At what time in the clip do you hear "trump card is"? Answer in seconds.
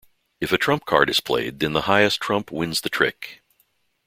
0.57-1.19